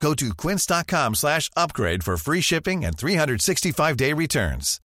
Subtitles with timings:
[0.00, 4.80] Go to quince.com slash upgrade for free shipping and 365-day returns.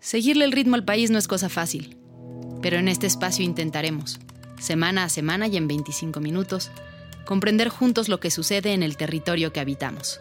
[0.00, 1.96] Seguirle el ritmo al país no es cosa fácil,
[2.60, 4.20] pero en este espacio intentaremos,
[4.60, 6.70] semana a semana y en 25 minutos,
[7.24, 10.20] comprender juntos lo que sucede en el territorio que habitamos.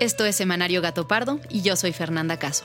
[0.00, 2.64] Esto es Semanario Gato Pardo y yo soy Fernanda Caso.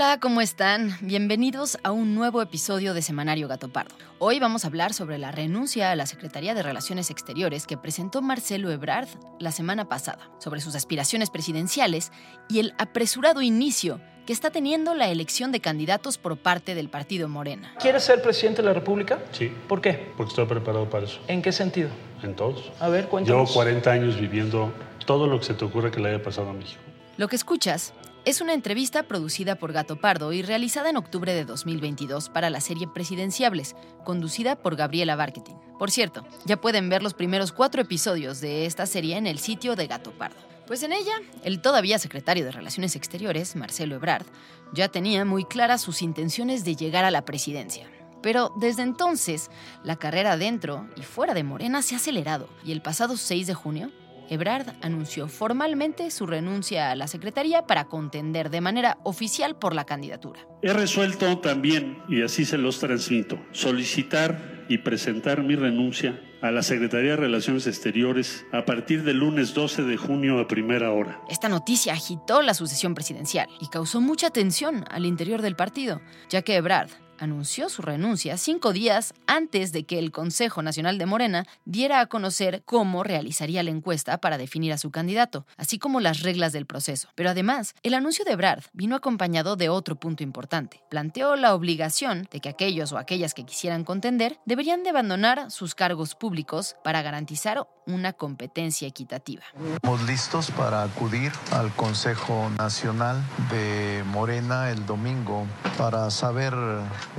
[0.00, 0.96] Hola, ¿cómo están?
[1.00, 3.96] Bienvenidos a un nuevo episodio de Semanario Gato Pardo.
[4.20, 8.22] Hoy vamos a hablar sobre la renuncia a la Secretaría de Relaciones Exteriores que presentó
[8.22, 9.08] Marcelo Ebrard
[9.40, 12.12] la semana pasada, sobre sus aspiraciones presidenciales
[12.48, 17.28] y el apresurado inicio que está teniendo la elección de candidatos por parte del partido
[17.28, 17.74] Morena.
[17.80, 19.18] ¿Quieres ser presidente de la República?
[19.32, 19.52] Sí.
[19.66, 20.12] ¿Por qué?
[20.16, 21.18] Porque estoy preparado para eso.
[21.26, 21.88] ¿En qué sentido?
[22.22, 22.70] En todos.
[22.78, 23.50] A ver, Llevo cuéntanos.
[23.50, 24.72] 40 años viviendo
[25.06, 26.80] todo lo que se te ocurra que le haya pasado a México.
[27.16, 27.94] Lo que escuchas
[28.28, 32.60] es una entrevista producida por Gato Pardo y realizada en octubre de 2022 para la
[32.60, 35.56] serie Presidenciables, conducida por Gabriela Barquetín.
[35.78, 39.76] Por cierto, ya pueden ver los primeros cuatro episodios de esta serie en el sitio
[39.76, 40.36] de Gato Pardo.
[40.66, 44.26] Pues en ella, el todavía secretario de Relaciones Exteriores, Marcelo Ebrard,
[44.74, 47.88] ya tenía muy claras sus intenciones de llegar a la presidencia.
[48.20, 49.50] Pero desde entonces,
[49.84, 53.54] la carrera dentro y fuera de Morena se ha acelerado y el pasado 6 de
[53.54, 53.90] junio,
[54.28, 59.84] Ebrard anunció formalmente su renuncia a la Secretaría para contender de manera oficial por la
[59.84, 60.46] candidatura.
[60.62, 66.62] He resuelto también, y así se los transmito, solicitar y presentar mi renuncia a la
[66.62, 71.20] Secretaría de Relaciones Exteriores a partir del lunes 12 de junio a primera hora.
[71.28, 76.42] Esta noticia agitó la sucesión presidencial y causó mucha tensión al interior del partido, ya
[76.42, 81.46] que Ebrard anunció su renuncia cinco días antes de que el Consejo Nacional de Morena
[81.64, 86.22] diera a conocer cómo realizaría la encuesta para definir a su candidato, así como las
[86.22, 87.08] reglas del proceso.
[87.14, 90.82] Pero además, el anuncio de Ebrard vino acompañado de otro punto importante.
[90.90, 95.74] Planteó la obligación de que aquellos o aquellas que quisieran contender deberían de abandonar sus
[95.74, 99.42] cargos públicos para garantizar una competencia equitativa.
[99.74, 105.46] Estamos listos para acudir al Consejo Nacional de Morena el domingo
[105.78, 106.52] para saber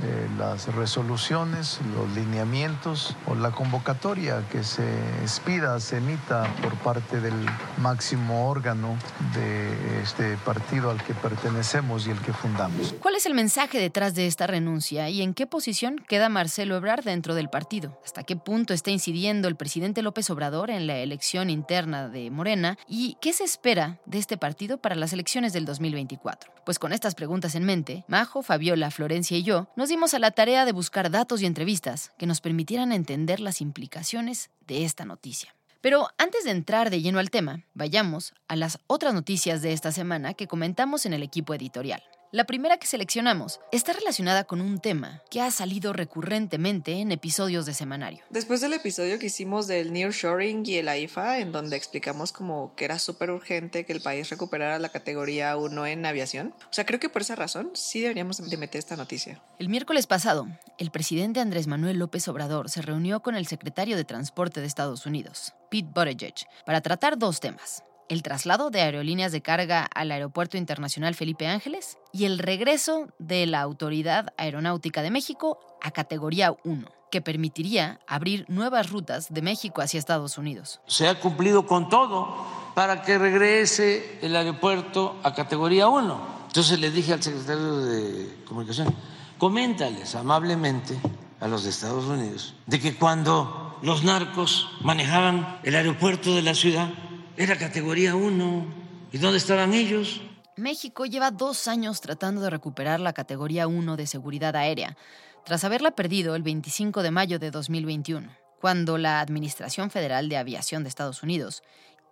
[0.02, 4.88] eh, las resoluciones, los lineamientos o la convocatoria que se
[5.20, 7.34] expida, se emita por parte del
[7.78, 8.96] máximo órgano
[9.34, 12.94] de este partido al que pertenecemos y el que fundamos.
[13.00, 17.04] ¿Cuál es el mensaje detrás de esta renuncia y en qué posición queda Marcelo Ebrard
[17.04, 18.00] dentro del partido?
[18.04, 22.78] ¿Hasta qué punto está incidiendo el presidente López Obrador en la elección interna de Morena?
[22.88, 26.52] ¿Y qué se espera de este partido para las elecciones del 2024?
[26.64, 30.30] Pues con estas preguntas en mente, Majo, Fabiola, Florencia y yo nos dimos a la
[30.30, 35.54] tarea de buscar datos y entrevistas que nos permitieran entender las implicaciones de esta noticia.
[35.80, 39.90] Pero antes de entrar de lleno al tema, vayamos a las otras noticias de esta
[39.90, 42.02] semana que comentamos en el equipo editorial.
[42.32, 47.66] La primera que seleccionamos está relacionada con un tema que ha salido recurrentemente en episodios
[47.66, 48.22] de semanario.
[48.30, 52.84] Después del episodio que hicimos del nearshoring y el AIFA, en donde explicamos como que
[52.84, 57.00] era súper urgente que el país recuperara la categoría 1 en aviación, o sea, creo
[57.00, 59.42] que por esa razón sí deberíamos de meter esta noticia.
[59.58, 60.46] El miércoles pasado,
[60.78, 65.04] el presidente Andrés Manuel López Obrador se reunió con el secretario de Transporte de Estados
[65.04, 70.56] Unidos, Pete Buttigieg, para tratar dos temas el traslado de aerolíneas de carga al Aeropuerto
[70.58, 76.88] Internacional Felipe Ángeles y el regreso de la Autoridad Aeronáutica de México a categoría 1,
[77.12, 80.80] que permitiría abrir nuevas rutas de México hacia Estados Unidos.
[80.88, 82.34] Se ha cumplido con todo
[82.74, 86.40] para que regrese el aeropuerto a categoría 1.
[86.48, 88.92] Entonces le dije al secretario de Comunicación,
[89.38, 90.98] coméntales amablemente
[91.38, 96.54] a los de Estados Unidos de que cuando los narcos manejaban el aeropuerto de la
[96.54, 96.90] ciudad,
[97.36, 98.66] era categoría 1.
[99.12, 100.20] ¿Y dónde estaban ellos?
[100.56, 104.96] México lleva dos años tratando de recuperar la categoría 1 de seguridad aérea,
[105.44, 108.30] tras haberla perdido el 25 de mayo de 2021,
[108.60, 111.62] cuando la Administración Federal de Aviación de Estados Unidos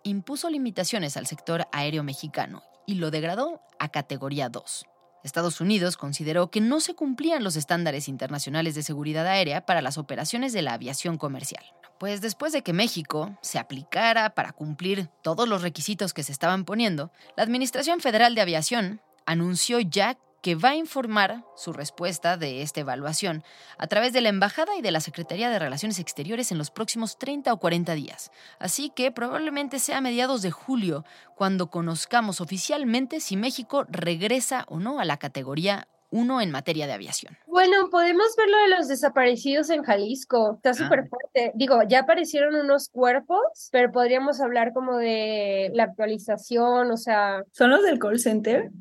[0.03, 4.85] impuso limitaciones al sector aéreo mexicano y lo degradó a categoría 2.
[5.23, 9.97] Estados Unidos consideró que no se cumplían los estándares internacionales de seguridad aérea para las
[9.97, 11.63] operaciones de la aviación comercial.
[11.99, 16.63] Pues después de que México se aplicara para cumplir todos los requisitos que se estaban
[16.63, 22.61] poniendo, la Administración Federal de Aviación anunció ya que va a informar su respuesta de
[22.61, 23.43] esta evaluación
[23.77, 27.17] a través de la Embajada y de la Secretaría de Relaciones Exteriores en los próximos
[27.17, 28.31] 30 o 40 días.
[28.59, 31.05] Así que probablemente sea a mediados de julio
[31.35, 36.93] cuando conozcamos oficialmente si México regresa o no a la categoría 1 en materia de
[36.93, 37.37] aviación.
[37.45, 40.55] Bueno, podemos ver lo de los desaparecidos en Jalisco.
[40.55, 40.73] Está ah.
[40.73, 41.51] súper fuerte.
[41.55, 47.43] Digo, ya aparecieron unos cuerpos, pero podríamos hablar como de la actualización, o sea...
[47.51, 48.71] ¿Son los del call center?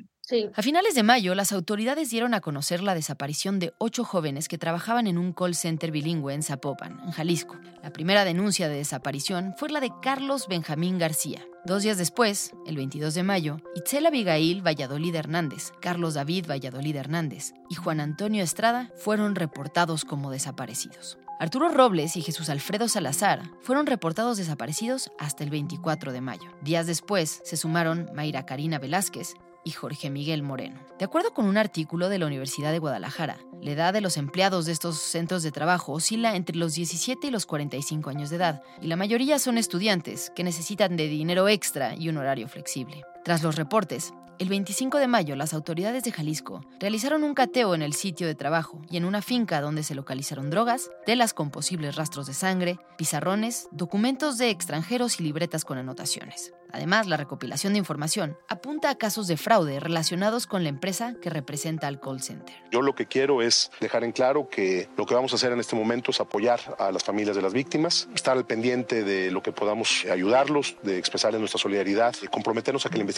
[0.54, 4.58] A finales de mayo, las autoridades dieron a conocer la desaparición de ocho jóvenes que
[4.58, 7.56] trabajaban en un call center bilingüe en Zapopan, en Jalisco.
[7.82, 11.46] La primera denuncia de desaparición fue la de Carlos Benjamín García.
[11.64, 17.54] Dos días después, el 22 de mayo, Itzel Abigail Valladolid Hernández, Carlos David Valladolid Hernández
[17.70, 21.16] y Juan Antonio Estrada fueron reportados como desaparecidos.
[21.40, 26.52] Arturo Robles y Jesús Alfredo Salazar fueron reportados desaparecidos hasta el 24 de mayo.
[26.60, 29.34] Días después se sumaron Mayra Karina Velázquez
[29.68, 30.80] y Jorge Miguel Moreno.
[30.98, 34.64] De acuerdo con un artículo de la Universidad de Guadalajara, la edad de los empleados
[34.64, 38.62] de estos centros de trabajo oscila entre los 17 y los 45 años de edad,
[38.80, 43.04] y la mayoría son estudiantes que necesitan de dinero extra y un horario flexible.
[43.28, 47.82] Tras los reportes, el 25 de mayo, las autoridades de Jalisco realizaron un cateo en
[47.82, 51.96] el sitio de trabajo y en una finca donde se localizaron drogas, telas con posibles
[51.96, 56.54] rastros de sangre, pizarrones, documentos de extranjeros y libretas con anotaciones.
[56.70, 61.30] Además, la recopilación de información apunta a casos de fraude relacionados con la empresa que
[61.30, 62.54] representa al call center.
[62.70, 65.60] Yo lo que quiero es dejar en claro que lo que vamos a hacer en
[65.60, 69.42] este momento es apoyar a las familias de las víctimas, estar al pendiente de lo
[69.42, 73.17] que podamos ayudarlos, de expresarles nuestra solidaridad y comprometernos a que la investigación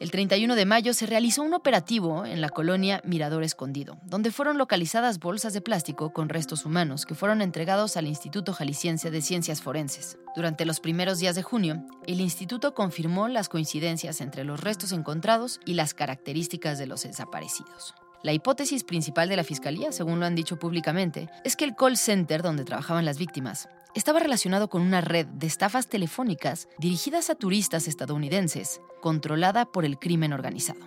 [0.00, 4.58] El 31 de mayo se realizó un operativo en la colonia Mirador Escondido, donde fueron
[4.58, 9.62] localizadas bolsas de plástico con restos humanos que fueron entregados al Instituto Jalisciense de Ciencias
[9.62, 10.18] Forenses.
[10.34, 15.60] Durante los primeros días de junio, el instituto confirmó las coincidencias entre los restos encontrados
[15.64, 17.94] y las características de los desaparecidos.
[18.22, 21.96] La hipótesis principal de la Fiscalía, según lo han dicho públicamente, es que el call
[21.96, 27.34] center donde trabajaban las víctimas estaba relacionado con una red de estafas telefónicas dirigidas a
[27.34, 30.80] turistas estadounidenses, controlada por el crimen organizado.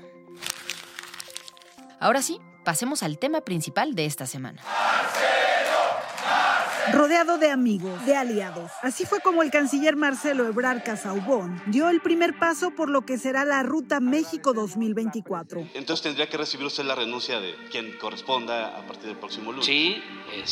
[1.99, 4.61] Ahora sí, pasemos al tema principal de esta semana
[6.91, 8.71] rodeado de amigos, de aliados.
[8.81, 13.17] Así fue como el canciller Marcelo Ebrard Casaubón dio el primer paso por lo que
[13.17, 15.67] será la Ruta México 2024.
[15.73, 19.65] Entonces tendría que recibir usted la renuncia de quien corresponda a partir del próximo lunes.
[19.65, 20.01] Sí,
[20.31, 20.43] eh,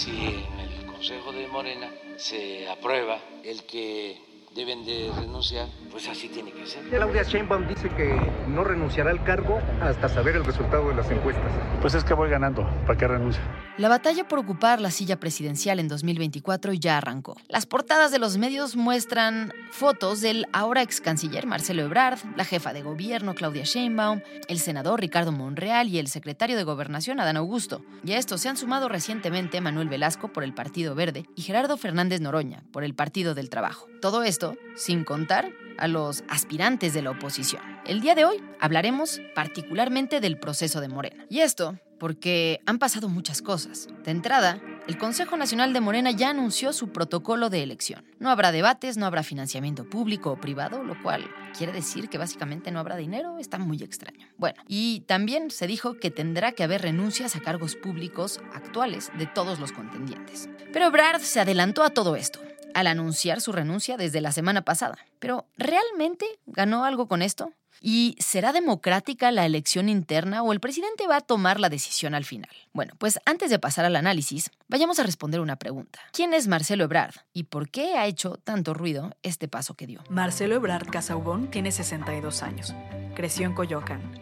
[0.53, 0.70] en el
[1.01, 4.15] Consejo de Morena se aprueba el que
[4.55, 6.83] deben de renunciar, pues así tiene que ser.
[6.89, 11.51] Claudia Sheinbaum dice que no renunciará al cargo hasta saber el resultado de las encuestas.
[11.81, 13.41] Pues es que voy ganando, ¿para qué renuncia?
[13.77, 17.37] La batalla por ocupar la silla presidencial en 2024 ya arrancó.
[17.47, 22.73] Las portadas de los medios muestran fotos del ahora ex canciller Marcelo Ebrard, la jefa
[22.73, 27.83] de gobierno Claudia Sheinbaum, el senador Ricardo Monreal y el secretario de Gobernación Adán Augusto.
[28.03, 31.77] Y a estos se han sumado recientemente Manuel Velasco por el Partido Verde y Gerardo
[31.77, 33.87] Fernández Noroña por el Partido del Trabajo.
[34.01, 34.40] Todo esto
[34.75, 37.61] sin contar a los aspirantes de la oposición.
[37.85, 41.25] El día de hoy hablaremos particularmente del proceso de Morena.
[41.29, 43.87] Y esto porque han pasado muchas cosas.
[44.03, 48.03] De entrada, el Consejo Nacional de Morena ya anunció su protocolo de elección.
[48.17, 52.71] No habrá debates, no habrá financiamiento público o privado, lo cual quiere decir que básicamente
[52.71, 53.37] no habrá dinero.
[53.37, 54.27] Está muy extraño.
[54.37, 59.27] Bueno, y también se dijo que tendrá que haber renuncias a cargos públicos actuales de
[59.27, 60.49] todos los contendientes.
[60.73, 62.39] Pero Brad se adelantó a todo esto
[62.73, 64.97] al anunciar su renuncia desde la semana pasada.
[65.19, 67.53] Pero ¿realmente ganó algo con esto?
[67.83, 72.25] ¿Y será democrática la elección interna o el presidente va a tomar la decisión al
[72.25, 72.51] final?
[72.73, 75.99] Bueno, pues antes de pasar al análisis, vayamos a responder una pregunta.
[76.13, 80.03] ¿Quién es Marcelo Ebrard y por qué ha hecho tanto ruido este paso que dio?
[80.09, 82.75] Marcelo Ebrard Casaubón tiene 62 años.
[83.15, 84.20] Creció en Coyoacán.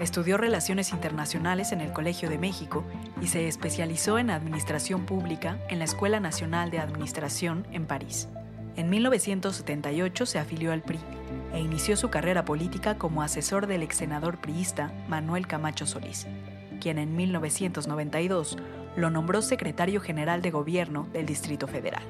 [0.00, 2.84] Estudió Relaciones Internacionales en el Colegio de México
[3.20, 8.26] y se especializó en Administración Pública en la Escuela Nacional de Administración en París.
[8.76, 11.00] En 1978 se afilió al PRI
[11.52, 16.26] e inició su carrera política como asesor del ex senador priista Manuel Camacho Solís,
[16.80, 18.56] quien en 1992
[18.96, 22.04] lo nombró secretario general de gobierno del Distrito Federal.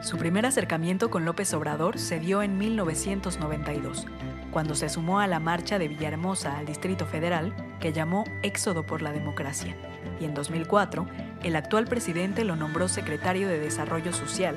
[0.00, 4.06] Su primer acercamiento con López Obrador se dio en 1992,
[4.52, 9.02] cuando se sumó a la marcha de Villahermosa al Distrito Federal que llamó Éxodo por
[9.02, 9.74] la Democracia.
[10.20, 11.06] Y en 2004,
[11.42, 14.54] el actual presidente lo nombró secretario de Desarrollo Social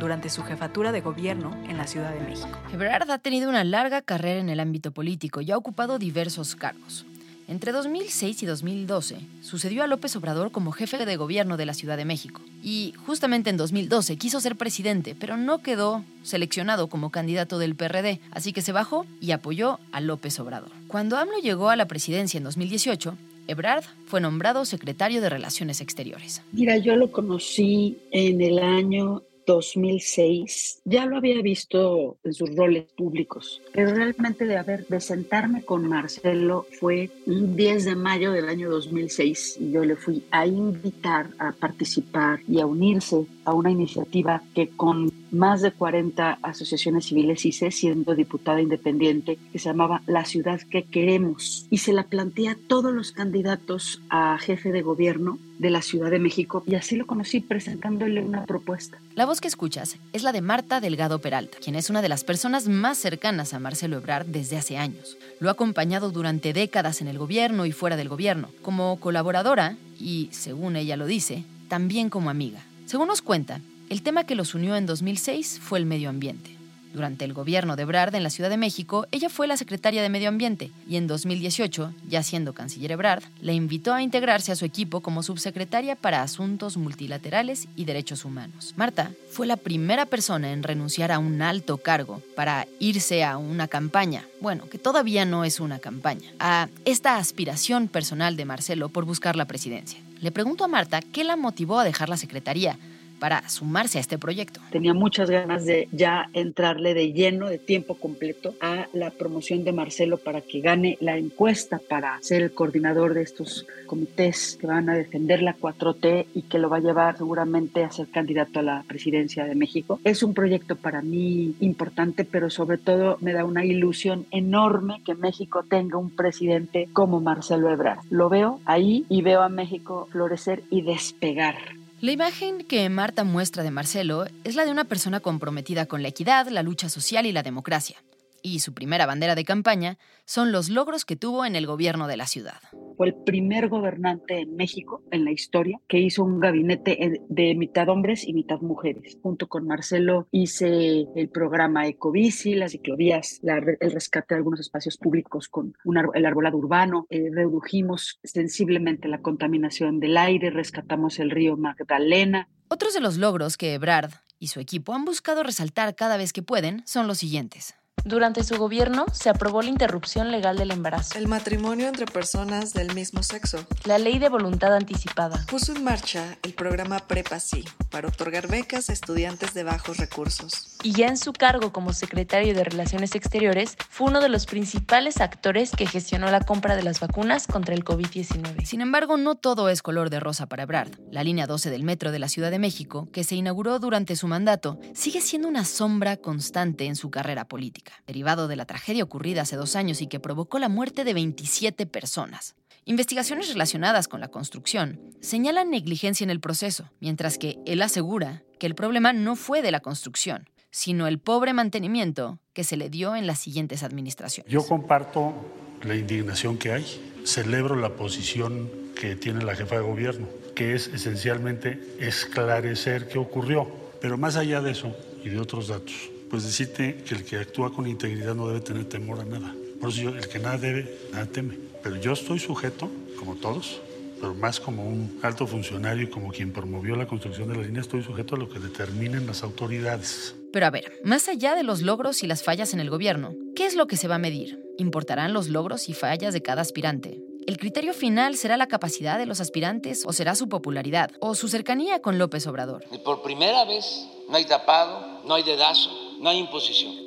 [0.00, 2.58] durante su jefatura de gobierno en la Ciudad de México.
[2.72, 7.06] Ebrard ha tenido una larga carrera en el ámbito político y ha ocupado diversos cargos.
[7.46, 11.98] Entre 2006 y 2012 sucedió a López Obrador como jefe de gobierno de la Ciudad
[11.98, 12.40] de México.
[12.62, 18.20] Y justamente en 2012 quiso ser presidente, pero no quedó seleccionado como candidato del PRD,
[18.30, 20.70] así que se bajó y apoyó a López Obrador.
[20.88, 23.14] Cuando AMLO llegó a la presidencia en 2018,
[23.46, 26.40] Ebrard fue nombrado secretario de Relaciones Exteriores.
[26.52, 32.84] Mira, yo lo conocí en el año 2006 ya lo había visto en sus roles
[32.96, 38.48] públicos, pero realmente de haber de sentarme con Marcelo fue un 10 de mayo del
[38.48, 43.70] año 2006 y yo le fui a invitar a participar y a unirse a una
[43.70, 50.02] iniciativa que con más de 40 asociaciones civiles hice siendo diputada independiente que se llamaba
[50.06, 51.66] La ciudad que queremos.
[51.70, 56.10] Y se la planteé a todos los candidatos a jefe de gobierno de la Ciudad
[56.10, 58.98] de México y así lo conocí presentándole una propuesta.
[59.14, 62.24] La voz que escuchas es la de Marta Delgado Peralta, quien es una de las
[62.24, 65.16] personas más cercanas a Marcelo Ebrard desde hace años.
[65.40, 70.28] Lo ha acompañado durante décadas en el gobierno y fuera del gobierno, como colaboradora y,
[70.32, 72.64] según ella lo dice, también como amiga.
[72.86, 76.53] Según nos cuenta, el tema que los unió en 2006 fue el medio ambiente.
[76.94, 80.08] Durante el gobierno de Ebrard en la Ciudad de México, ella fue la secretaria de
[80.08, 84.64] Medio Ambiente y en 2018, ya siendo canciller Ebrard, la invitó a integrarse a su
[84.64, 88.74] equipo como subsecretaria para Asuntos Multilaterales y Derechos Humanos.
[88.76, 93.66] Marta fue la primera persona en renunciar a un alto cargo para irse a una
[93.66, 99.04] campaña, bueno, que todavía no es una campaña, a esta aspiración personal de Marcelo por
[99.04, 99.98] buscar la presidencia.
[100.20, 102.78] Le pregunto a Marta qué la motivó a dejar la secretaría
[103.24, 104.60] para sumarse a este proyecto.
[104.70, 109.72] Tenía muchas ganas de ya entrarle de lleno, de tiempo completo, a la promoción de
[109.72, 114.90] Marcelo para que gane la encuesta para ser el coordinador de estos comités que van
[114.90, 118.62] a defender la 4T y que lo va a llevar seguramente a ser candidato a
[118.62, 120.00] la presidencia de México.
[120.04, 125.14] Es un proyecto para mí importante, pero sobre todo me da una ilusión enorme que
[125.14, 128.00] México tenga un presidente como Marcelo Ebrard.
[128.10, 131.83] Lo veo ahí y veo a México florecer y despegar.
[132.04, 136.08] La imagen que Marta muestra de Marcelo es la de una persona comprometida con la
[136.08, 137.96] equidad, la lucha social y la democracia
[138.44, 142.18] y su primera bandera de campaña son los logros que tuvo en el gobierno de
[142.18, 142.60] la ciudad.
[142.96, 147.88] Fue el primer gobernante en México en la historia que hizo un gabinete de mitad
[147.88, 149.16] hombres y mitad mujeres.
[149.22, 155.48] Junto con Marcelo hice el programa Ecobici, las ciclovías, el rescate de algunos espacios públicos
[155.48, 155.74] con
[156.14, 162.48] el arbolado urbano, eh, redujimos sensiblemente la contaminación del aire, rescatamos el río Magdalena.
[162.68, 166.42] Otros de los logros que Ebrard y su equipo han buscado resaltar cada vez que
[166.42, 167.74] pueden son los siguientes.
[168.06, 171.16] Durante su gobierno se aprobó la interrupción legal del embarazo.
[171.16, 173.66] El matrimonio entre personas del mismo sexo.
[173.86, 175.42] La ley de voluntad anticipada.
[175.46, 180.76] Puso en marcha el programa Prepa Sí para otorgar becas a estudiantes de bajos recursos.
[180.82, 185.22] Y ya en su cargo como secretario de Relaciones Exteriores, fue uno de los principales
[185.22, 188.66] actores que gestionó la compra de las vacunas contra el COVID-19.
[188.66, 190.90] Sin embargo, no todo es color de rosa para Ebrard.
[191.10, 194.28] La línea 12 del metro de la Ciudad de México, que se inauguró durante su
[194.28, 199.42] mandato, sigue siendo una sombra constante en su carrera política derivado de la tragedia ocurrida
[199.42, 202.54] hace dos años y que provocó la muerte de 27 personas.
[202.86, 208.66] Investigaciones relacionadas con la construcción señalan negligencia en el proceso, mientras que él asegura que
[208.66, 213.16] el problema no fue de la construcción, sino el pobre mantenimiento que se le dio
[213.16, 214.52] en las siguientes administraciones.
[214.52, 215.34] Yo comparto
[215.82, 216.84] la indignación que hay.
[217.24, 223.66] Celebro la posición que tiene la jefa de gobierno, que es esencialmente esclarecer qué ocurrió.
[224.00, 225.94] Pero más allá de eso y de otros datos,
[226.34, 229.54] pues decirte que el que actúa con integridad no debe tener temor a nada.
[229.80, 231.56] Por eso yo, el que nada debe, nada teme.
[231.80, 233.80] Pero yo estoy sujeto, como todos,
[234.20, 237.82] pero más como un alto funcionario y como quien promovió la construcción de la línea,
[237.82, 240.34] estoy sujeto a lo que determinen las autoridades.
[240.52, 243.66] Pero a ver, más allá de los logros y las fallas en el gobierno, ¿qué
[243.66, 244.60] es lo que se va a medir?
[244.76, 247.22] ¿Importarán los logros y fallas de cada aspirante?
[247.46, 251.46] ¿El criterio final será la capacidad de los aspirantes o será su popularidad o su
[251.46, 252.84] cercanía con López Obrador?
[252.90, 256.03] Y por primera vez no hay tapado, no hay dedazo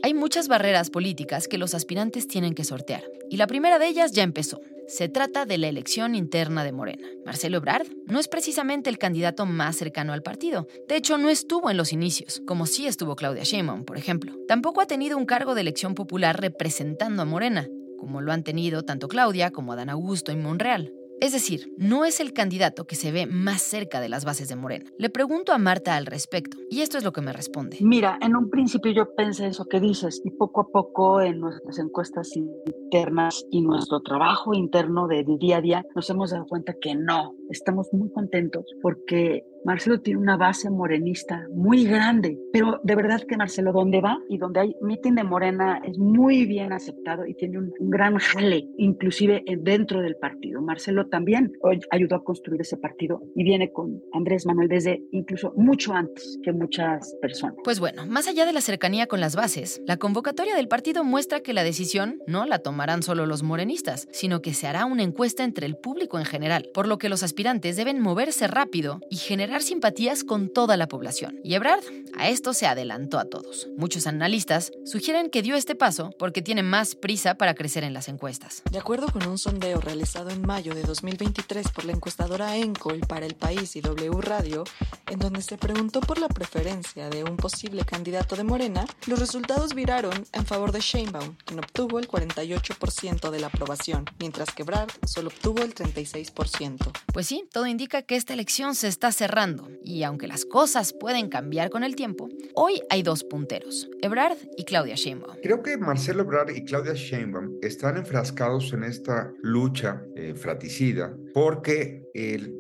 [0.04, 4.12] Hay muchas barreras políticas que los aspirantes tienen que sortear, y la primera de ellas
[4.12, 4.62] ya empezó.
[4.88, 7.08] Se trata de la elección interna de Morena.
[7.26, 10.68] Marcelo Ebrard no es precisamente el candidato más cercano al partido.
[10.88, 14.34] De hecho, no estuvo en los inicios, como sí estuvo Claudia Sheinbaum, por ejemplo.
[14.48, 18.84] Tampoco ha tenido un cargo de elección popular representando a Morena, como lo han tenido
[18.84, 20.94] tanto Claudia como Adán Augusto y Monreal.
[21.20, 24.56] Es decir, no es el candidato que se ve más cerca de las bases de
[24.56, 24.86] Morena.
[25.00, 27.78] Le pregunto a Marta al respecto, y esto es lo que me responde.
[27.82, 31.80] Mira, en un principio yo pensé eso que dices, y poco a poco en nuestras
[31.80, 36.94] encuestas internas y nuestro trabajo interno de día a día nos hemos dado cuenta que
[36.94, 37.34] no.
[37.50, 43.38] Estamos muy contentos porque Marcelo tiene una base morenista muy grande, pero de verdad que
[43.38, 47.60] Marcelo, donde va y donde hay mitin de Morena, es muy bien aceptado y tiene
[47.60, 50.62] un, un gran jale, inclusive dentro del partido.
[50.62, 51.54] Marcelo también
[51.92, 56.52] ayudó a construir ese partido y viene con Andrés Manuel desde incluso mucho antes que
[56.52, 57.56] muchas personas.
[57.64, 61.42] Pues bueno, más allá de la cercanía con las bases, la convocatoria del partido muestra
[61.42, 65.44] que la decisión no la tomarán solo los morenistas, sino que se hará una encuesta
[65.44, 69.47] entre el público en general, por lo que los aspirantes deben moverse rápido y generar
[69.62, 71.40] simpatías con toda la población.
[71.44, 71.84] Y Ebrard
[72.18, 73.68] a esto se adelantó a todos.
[73.78, 78.08] Muchos analistas sugieren que dio este paso porque tiene más prisa para crecer en las
[78.08, 78.64] encuestas.
[78.72, 83.26] De acuerdo con un sondeo realizado en mayo de 2023 por la encuestadora Encol para
[83.26, 84.64] El País y W Radio,
[85.10, 89.74] en donde se preguntó por la preferencia de un posible candidato de Morena, los resultados
[89.74, 94.90] viraron en favor de Sheinbaum, quien obtuvo el 48% de la aprobación, mientras que Brad
[95.06, 96.92] solo obtuvo el 36%.
[97.14, 99.37] Pues sí, todo indica que esta elección se está cerrando,
[99.84, 104.66] y aunque las cosas pueden cambiar con el tiempo, hoy hay dos punteros, Ebrard y
[104.66, 105.36] Claudia Sheinbaum.
[105.44, 112.04] Creo que Marcelo Ebrard y Claudia Sheinbaum están enfrascados en esta lucha eh, fratricida porque
[112.16, 112.52] eh,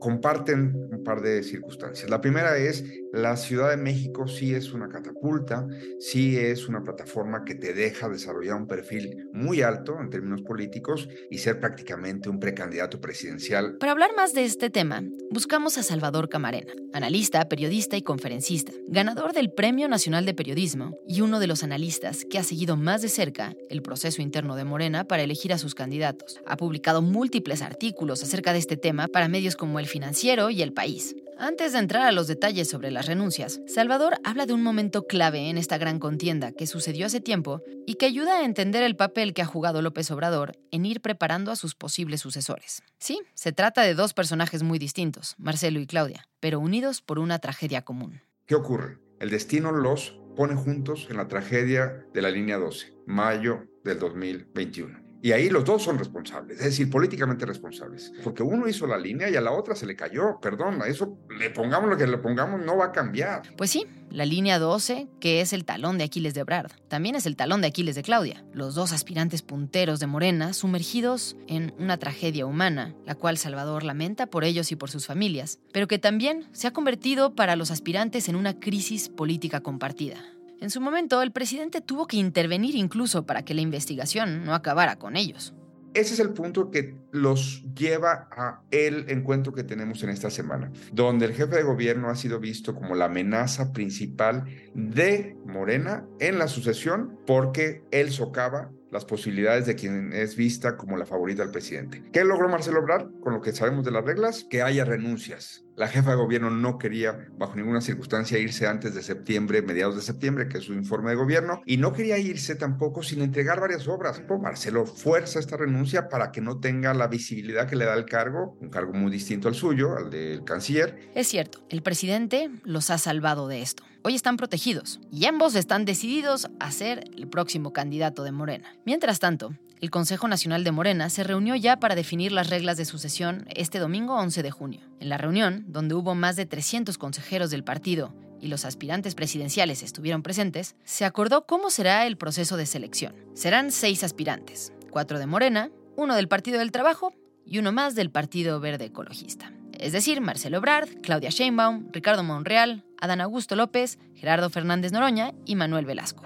[0.00, 2.10] comparten un par de circunstancias.
[2.10, 2.84] La primera es,
[3.14, 5.68] la Ciudad de México sí es una catapulta,
[6.00, 11.08] sí es una plataforma que te deja desarrollar un perfil muy alto en términos políticos
[11.30, 13.76] y ser prácticamente un precandidato presidencial.
[13.78, 19.32] Para hablar más de este tema, buscamos a Salvador Camarena, analista, periodista y conferencista, ganador
[19.32, 23.08] del Premio Nacional de Periodismo y uno de los analistas que ha seguido más de
[23.08, 26.40] cerca el proceso interno de Morena para elegir a sus candidatos.
[26.46, 30.72] Ha publicado múltiples artículos acerca de este tema para medios como El Financiero y El
[30.72, 31.14] País.
[31.38, 35.50] Antes de entrar a los detalles sobre las renuncias, Salvador habla de un momento clave
[35.50, 39.34] en esta gran contienda que sucedió hace tiempo y que ayuda a entender el papel
[39.34, 42.82] que ha jugado López Obrador en ir preparando a sus posibles sucesores.
[42.98, 47.40] Sí, se trata de dos personajes muy distintos, Marcelo y Claudia, pero unidos por una
[47.40, 48.20] tragedia común.
[48.46, 48.98] ¿Qué ocurre?
[49.18, 55.03] El destino los pone juntos en la tragedia de la línea 12, mayo del 2021.
[55.24, 58.12] Y ahí los dos son responsables, es decir, políticamente responsables.
[58.22, 60.38] Porque uno hizo la línea y a la otra se le cayó.
[60.38, 63.40] Perdón, a eso le pongamos lo que le pongamos, no va a cambiar.
[63.56, 67.24] Pues sí, la línea 12, que es el talón de Aquiles de Brad, también es
[67.24, 68.44] el talón de Aquiles de Claudia.
[68.52, 74.26] Los dos aspirantes punteros de Morena sumergidos en una tragedia humana, la cual Salvador lamenta
[74.26, 78.28] por ellos y por sus familias, pero que también se ha convertido para los aspirantes
[78.28, 80.22] en una crisis política compartida.
[80.64, 84.96] En su momento, el presidente tuvo que intervenir incluso para que la investigación no acabara
[84.96, 85.52] con ellos.
[85.92, 90.72] Ese es el punto que los lleva a el encuentro que tenemos en esta semana,
[90.90, 96.38] donde el jefe de gobierno ha sido visto como la amenaza principal de Morena en
[96.38, 101.50] la sucesión porque él socava las posibilidades de quien es vista como la favorita del
[101.50, 102.04] presidente.
[102.12, 104.46] ¿Qué logró Marcelo Obrar con lo que sabemos de las reglas?
[104.48, 105.64] Que haya renuncias.
[105.74, 110.02] La jefa de gobierno no quería, bajo ninguna circunstancia, irse antes de septiembre, mediados de
[110.02, 113.88] septiembre, que es su informe de gobierno, y no quería irse tampoco sin entregar varias
[113.88, 114.22] obras.
[114.28, 118.04] Pues Marcelo fuerza esta renuncia para que no tenga la visibilidad que le da el
[118.04, 121.10] cargo, un cargo muy distinto al suyo, al del canciller.
[121.16, 123.82] Es cierto, el presidente los ha salvado de esto.
[124.06, 128.76] Hoy están protegidos y ambos están decididos a ser el próximo candidato de Morena.
[128.84, 132.84] Mientras tanto, el Consejo Nacional de Morena se reunió ya para definir las reglas de
[132.84, 134.82] sucesión este domingo 11 de junio.
[135.00, 139.82] En la reunión, donde hubo más de 300 consejeros del partido y los aspirantes presidenciales
[139.82, 143.14] estuvieron presentes, se acordó cómo será el proceso de selección.
[143.32, 147.14] Serán seis aspirantes, cuatro de Morena, uno del Partido del Trabajo
[147.46, 149.50] y uno más del Partido Verde Ecologista.
[149.78, 155.56] Es decir, Marcelo Brard, Claudia Sheinbaum, Ricardo Monreal, Adán Augusto López, Gerardo Fernández Noroña y
[155.56, 156.22] Manuel Velasco.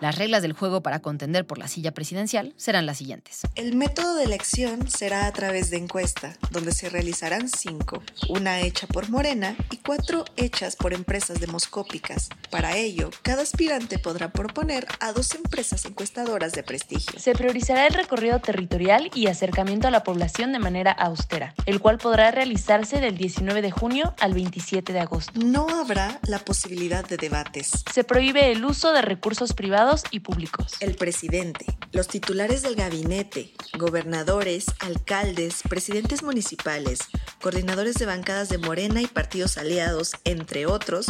[0.00, 3.42] Las reglas del juego para contender por la silla presidencial serán las siguientes.
[3.54, 8.86] El método de elección será a través de encuesta, donde se realizarán cinco, una hecha
[8.86, 12.30] por Morena y cuatro hechas por empresas demoscópicas.
[12.50, 17.20] Para ello, cada aspirante podrá proponer a dos empresas encuestadoras de prestigio.
[17.20, 21.98] Se priorizará el recorrido territorial y acercamiento a la población de manera austera, el cual
[21.98, 25.38] podrá realizarse del 19 de junio al 27 de agosto.
[25.44, 27.84] No habrá la posibilidad de debates.
[27.92, 30.74] Se prohíbe el uso de recursos privados y públicos.
[30.80, 37.00] El presidente, los titulares del gabinete, gobernadores, alcaldes, presidentes municipales,
[37.40, 41.06] coordinadores de bancadas de Morena y partidos aliados, entre otros,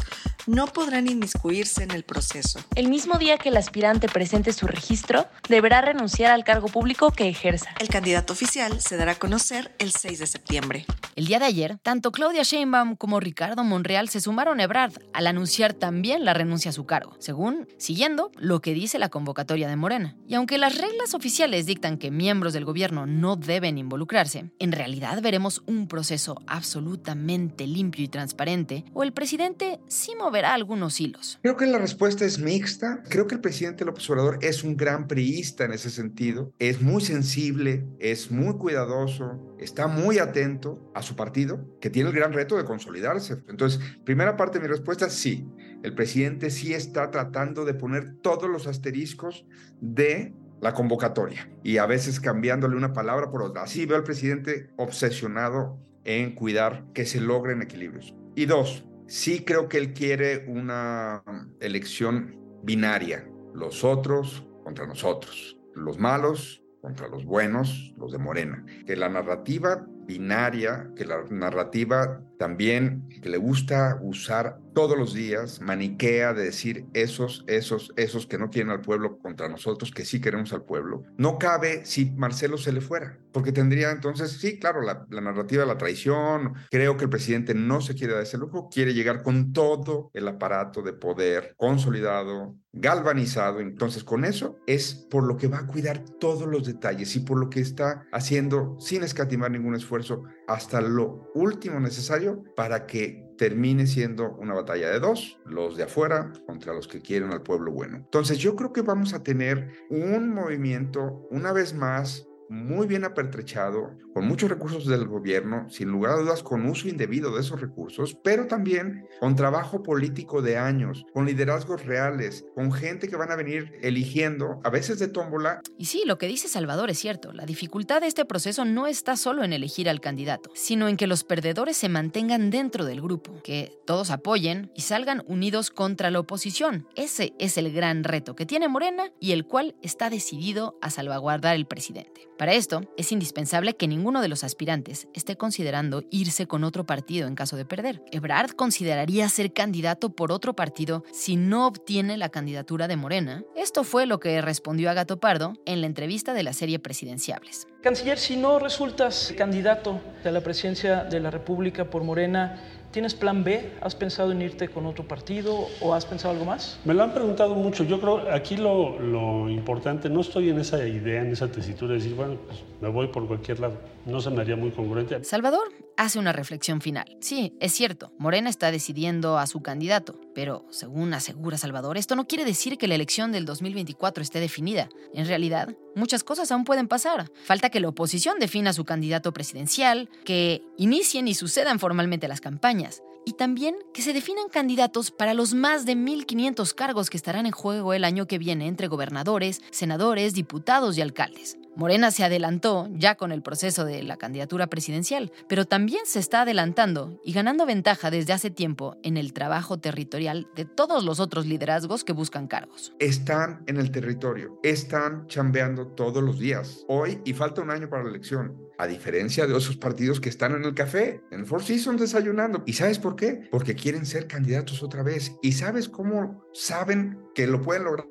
[0.46, 2.60] no podrán inmiscuirse en el proceso.
[2.74, 7.28] El mismo día que el aspirante presente su registro, deberá renunciar al cargo público que
[7.28, 7.70] ejerza.
[7.78, 10.86] El candidato oficial se dará a conocer el 6 de septiembre.
[11.16, 15.26] El día de ayer, tanto Claudia Sheinbaum como Ricardo Monreal se sumaron a Ebrard al
[15.26, 19.76] anunciar también la renuncia a su cargo, según siguiendo lo que dice la convocatoria de
[19.76, 20.16] Morena.
[20.26, 25.20] Y aunque las reglas oficiales dictan que miembros del gobierno no deben involucrarse, en realidad
[25.20, 31.40] veremos un proceso absolutamente limpio y transparente, o el presidente sí moverá algunos hilos.
[31.42, 33.02] Creo que la respuesta es mixta.
[33.08, 36.52] Creo que el presidente López Obrador es un gran priista en ese sentido.
[36.60, 42.14] Es muy sensible, es muy cuidadoso, está muy atento a su partido, que tiene el
[42.14, 43.42] gran reto de consolidarse.
[43.48, 45.48] Entonces, primera parte de mi respuesta, sí.
[45.82, 49.46] El presidente sí está tratando de poner todos los asteriscos
[49.80, 53.62] de la convocatoria y a veces cambiándole una palabra por otra.
[53.62, 58.14] Así veo al presidente obsesionado en cuidar que se logren equilibrios.
[58.34, 61.22] Y dos, sí creo que él quiere una
[61.60, 68.96] elección binaria, los otros contra nosotros, los malos contra los buenos, los de Morena, que
[68.96, 76.32] la narrativa binaria, que la narrativa también que le gusta usar todos los días, maniquea
[76.32, 80.54] de decir esos, esos, esos que no quieren al pueblo contra nosotros, que sí queremos
[80.54, 85.04] al pueblo, no cabe si Marcelo se le fuera, porque tendría entonces, sí, claro, la,
[85.10, 88.70] la narrativa de la traición, creo que el presidente no se quiere dar ese lujo,
[88.72, 95.24] quiere llegar con todo el aparato de poder consolidado, galvanizado, entonces con eso es por
[95.24, 99.02] lo que va a cuidar todos los detalles y por lo que está haciendo sin
[99.02, 105.38] escatimar ningún esfuerzo hasta lo último necesario para que termine siendo una batalla de dos,
[105.46, 107.96] los de afuera contra los que quieren al pueblo bueno.
[107.96, 113.96] Entonces yo creo que vamos a tener un movimiento una vez más muy bien apertrechado,
[114.12, 118.16] con muchos recursos del gobierno, sin lugar a dudas con uso indebido de esos recursos,
[118.24, 123.36] pero también con trabajo político de años, con liderazgos reales, con gente que van a
[123.36, 125.60] venir eligiendo, a veces de tómbola.
[125.78, 129.16] Y sí, lo que dice Salvador es cierto, la dificultad de este proceso no está
[129.16, 133.40] solo en elegir al candidato, sino en que los perdedores se mantengan dentro del grupo,
[133.44, 136.88] que todos apoyen y salgan unidos contra la oposición.
[136.96, 141.54] Ese es el gran reto que tiene Morena y el cual está decidido a salvaguardar
[141.54, 142.30] el presidente.
[142.40, 147.28] Para esto, es indispensable que ninguno de los aspirantes esté considerando irse con otro partido
[147.28, 148.02] en caso de perder.
[148.12, 153.44] Ebrard consideraría ser candidato por otro partido si no obtiene la candidatura de Morena.
[153.56, 157.66] Esto fue lo que respondió a Gato Pardo en la entrevista de la serie Presidenciables.
[157.82, 163.44] Canciller, si no resultas candidato a la presidencia de la República por Morena, ¿Tienes plan
[163.44, 163.70] B?
[163.82, 166.80] ¿Has pensado en irte con otro partido o has pensado algo más?
[166.84, 167.84] Me lo han preguntado mucho.
[167.84, 172.00] Yo creo aquí lo, lo importante, no estoy en esa idea, en esa tesitura de
[172.00, 173.74] decir, bueno, pues me voy por cualquier lado.
[174.06, 175.22] No se me haría muy congruente.
[175.22, 177.16] Salvador hace una reflexión final.
[177.20, 182.26] Sí, es cierto, Morena está decidiendo a su candidato, pero según asegura Salvador, esto no
[182.26, 184.88] quiere decir que la elección del 2024 esté definida.
[185.14, 187.30] En realidad, muchas cosas aún pueden pasar.
[187.44, 193.02] Falta que la oposición defina su candidato presidencial, que inicien y sucedan formalmente las campañas
[193.24, 197.52] y también que se definan candidatos para los más de 1.500 cargos que estarán en
[197.52, 201.59] juego el año que viene entre gobernadores, senadores, diputados y alcaldes.
[201.76, 206.42] Morena se adelantó ya con el proceso de la candidatura presidencial, pero también se está
[206.42, 211.46] adelantando y ganando ventaja desde hace tiempo en el trabajo territorial de todos los otros
[211.46, 212.92] liderazgos que buscan cargos.
[212.98, 218.02] Están en el territorio, están chambeando todos los días, hoy y falta un año para
[218.02, 221.62] la elección, a diferencia de esos partidos que están en el café, en el Four
[221.62, 222.62] Seasons desayunando.
[222.66, 223.48] ¿Y sabes por qué?
[223.50, 225.32] Porque quieren ser candidatos otra vez.
[225.42, 228.08] ¿Y sabes cómo saben que lo pueden lograr?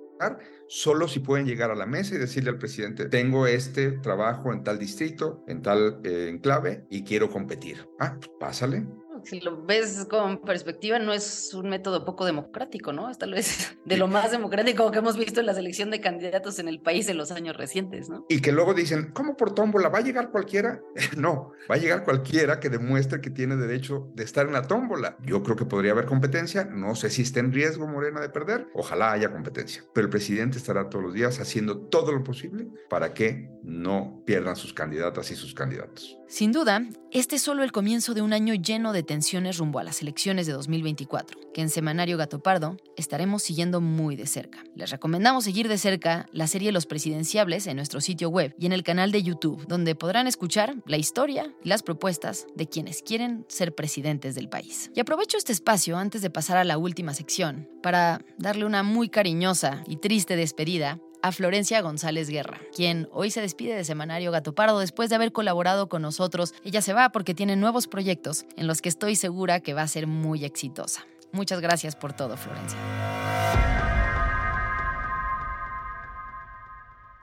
[0.70, 4.64] Solo si pueden llegar a la mesa y decirle al presidente, tengo este trabajo en
[4.64, 7.88] tal distrito, en tal eh, enclave y quiero competir.
[8.00, 8.86] Ah, pues pásale
[9.24, 13.14] si lo ves con perspectiva, no es un método poco democrático, ¿no?
[13.16, 16.68] Tal vez de lo más democrático que hemos visto en la selección de candidatos en
[16.68, 18.26] el país en los años recientes, ¿no?
[18.30, 19.90] Y que luego dicen, ¿cómo por tómbola?
[19.90, 20.82] ¿Va a llegar cualquiera?
[21.18, 25.18] no, va a llegar cualquiera que demuestre que tiene derecho de estar en la tómbola.
[25.26, 28.68] Yo creo que podría haber competencia, no sé si está en riesgo Morena de perder,
[28.74, 33.14] ojalá haya competencia, pero el presidente estará todos los días haciendo todo lo posible para
[33.14, 36.18] que no pierdan sus candidatas y sus candidatos.
[36.28, 39.84] Sin duda, este es solo el comienzo de un año lleno de tensiones rumbo a
[39.84, 44.64] las elecciones de 2024, que en Semanario Gato Pardo estaremos siguiendo muy de cerca.
[44.76, 48.72] Les recomendamos seguir de cerca la serie Los Presidenciables en nuestro sitio web y en
[48.72, 53.48] el canal de YouTube, donde podrán escuchar la historia y las propuestas de quienes quieren
[53.50, 54.92] ser presidentes del país.
[54.94, 59.10] Y aprovecho este espacio antes de pasar a la última sección para darle una muy
[59.10, 64.54] cariñosa y triste despedida a Florencia González Guerra, quien hoy se despide de Semanario Gato
[64.56, 66.54] Pardo después de haber colaborado con nosotros.
[66.64, 69.88] Ella se va porque tiene nuevos proyectos en los que estoy segura que va a
[69.88, 71.06] ser muy exitosa.
[71.32, 72.78] Muchas gracias por todo, Florencia.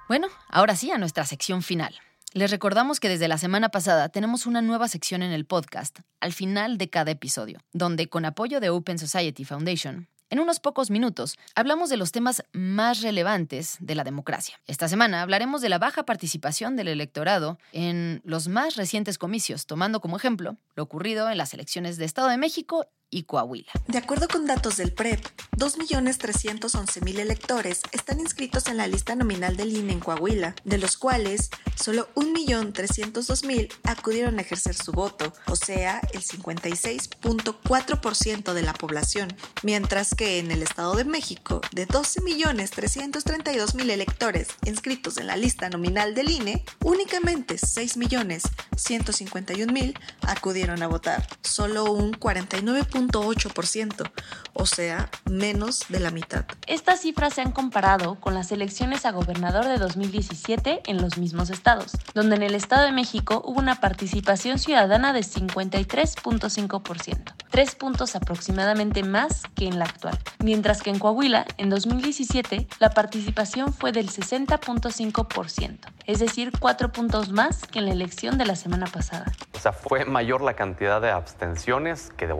[0.08, 1.94] Bueno, ahora sí a nuestra sección final.
[2.32, 6.32] Les recordamos que desde la semana pasada tenemos una nueva sección en el podcast, al
[6.32, 11.36] final de cada episodio, donde con apoyo de Open Society Foundation, en unos pocos minutos
[11.54, 14.60] hablamos de los temas más relevantes de la democracia.
[14.66, 20.00] Esta semana hablaremos de la baja participación del electorado en los más recientes comicios, tomando
[20.00, 23.72] como ejemplo lo ocurrido en las elecciones de Estado de México y Coahuila.
[23.86, 25.24] De acuerdo con datos del PREP,
[25.56, 31.50] 2.311.000 electores están inscritos en la lista nominal del INE en Coahuila, de los cuales
[31.76, 40.14] solo 1.302.000 acudieron a ejercer su voto, o sea, el 56.4% de la población, mientras
[40.14, 46.30] que en el Estado de México, de 12.332.000 electores inscritos en la lista nominal del
[46.30, 54.10] INE, únicamente 6.151.000 acudieron a votar, solo un 49 8%,
[54.54, 56.44] o sea, menos de la mitad.
[56.66, 61.50] Estas cifras se han comparado con las elecciones a gobernador de 2017 en los mismos
[61.50, 68.16] estados, donde en el Estado de México hubo una participación ciudadana de 53.5%, tres puntos
[68.16, 73.92] aproximadamente más que en la actual, mientras que en Coahuila, en 2017, la participación fue
[73.92, 79.32] del 60.5%, es decir, cuatro puntos más que en la elección de la semana pasada.
[79.54, 82.32] O sea, fue mayor la cantidad de abstenciones que de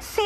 [0.00, 0.22] Sí,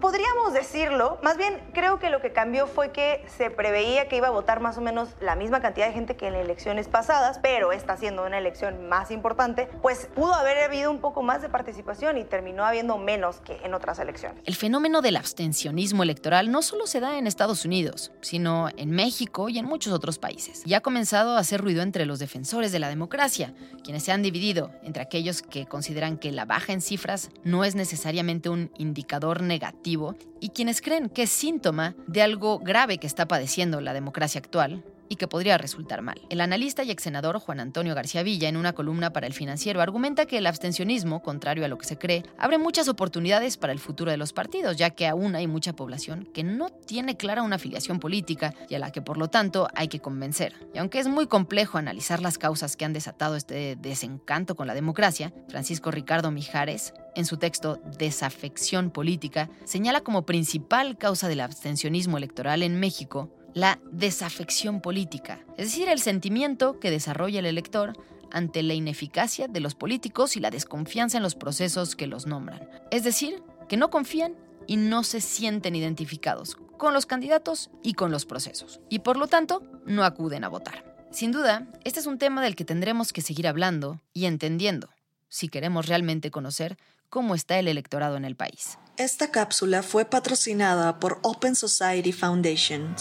[0.00, 1.18] podríamos decirlo.
[1.22, 4.60] Más bien, creo que lo que cambió fue que se preveía que iba a votar
[4.60, 8.24] más o menos la misma cantidad de gente que en elecciones pasadas, pero está siendo
[8.24, 12.64] una elección más importante, pues pudo haber habido un poco más de participación y terminó
[12.64, 14.42] habiendo menos que en otras elecciones.
[14.44, 19.48] El fenómeno del abstencionismo electoral no solo se da en Estados Unidos, sino en México
[19.48, 20.62] y en muchos otros países.
[20.64, 24.22] Y ha comenzado a hacer ruido entre los defensores de la democracia, quienes se han
[24.22, 29.05] dividido entre aquellos que consideran que la baja en cifras no es necesariamente un indicador
[29.42, 34.40] negativo y quienes creen que es síntoma de algo grave que está padeciendo la democracia
[34.40, 36.20] actual y que podría resultar mal.
[36.30, 39.80] El analista y ex senador Juan Antonio García Villa, en una columna para El Financiero,
[39.80, 43.78] argumenta que el abstencionismo, contrario a lo que se cree, abre muchas oportunidades para el
[43.78, 47.56] futuro de los partidos, ya que aún hay mucha población que no tiene clara una
[47.56, 50.54] afiliación política y a la que por lo tanto hay que convencer.
[50.74, 54.74] Y aunque es muy complejo analizar las causas que han desatado este desencanto con la
[54.74, 62.18] democracia, Francisco Ricardo Mijares, en su texto Desafección Política, señala como principal causa del abstencionismo
[62.18, 67.94] electoral en México la desafección política, es decir, el sentimiento que desarrolla el elector
[68.30, 72.68] ante la ineficacia de los políticos y la desconfianza en los procesos que los nombran.
[72.90, 74.34] Es decir, que no confían
[74.66, 79.26] y no se sienten identificados con los candidatos y con los procesos, y por lo
[79.26, 81.06] tanto no acuden a votar.
[81.10, 84.90] Sin duda, este es un tema del que tendremos que seguir hablando y entendiendo
[85.30, 86.76] si queremos realmente conocer
[87.08, 88.76] cómo está el electorado en el país.
[88.98, 92.94] Esta cápsula fue patrocinada por Open Society Foundation.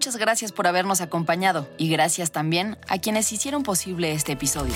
[0.00, 4.72] Muchas gracias por habernos acompañado y gracias también a quienes hicieron posible este episodio.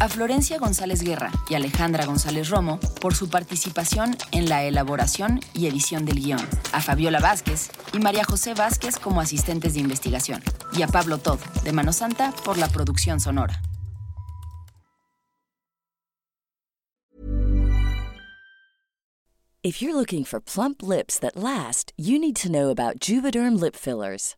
[0.00, 5.66] A Florencia González Guerra y Alejandra González Romo por su participación en la elaboración y
[5.66, 6.46] edición del guion.
[6.74, 10.42] A Fabiola Vázquez y María José Vázquez como asistentes de investigación.
[10.74, 13.62] Y a Pablo Todd de Mano Santa por la producción sonora.
[19.66, 23.74] If you're looking for plump lips that last, you need to know about Juvederm lip
[23.74, 24.36] fillers.